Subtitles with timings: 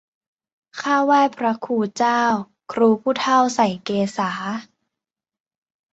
[0.81, 2.21] ข้าไหว้พระครูเจ้า
[2.71, 4.31] ครูผู้เฒ่าใส่เกศา